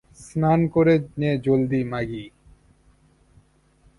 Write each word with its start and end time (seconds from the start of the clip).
স্নান 0.19 0.59
করে 0.67 0.95
নে 1.17 1.31
জলদি, 1.37 1.81
মাগী। 1.83 2.25